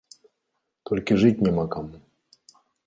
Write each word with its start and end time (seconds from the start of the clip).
Толькі 0.91 1.19
жыць 1.25 1.39
няма 1.45 1.69
каму. 1.77 2.05